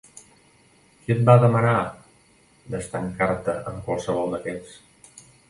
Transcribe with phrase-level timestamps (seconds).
[1.01, 1.73] Qui et va demanar
[2.73, 5.23] d'estancar-te amb qualsevol d'aquests?